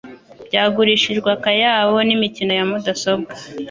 byagurishijwe 0.47 1.29
akayabo 1.37 1.97
n, 2.07 2.09
imikino 2.15 2.51
ya 2.59 2.65
mudasobwa 2.69 3.33